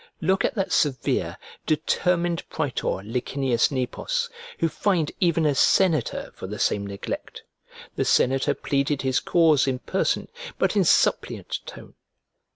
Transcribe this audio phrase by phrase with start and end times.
[0.19, 6.57] Look at that severe, determined, praetor, Licinius Nepos, who fined even a senator for the
[6.57, 7.43] same neglect!
[7.95, 10.27] The senator pleaded his cause in person,
[10.57, 11.93] but in suppliant tone.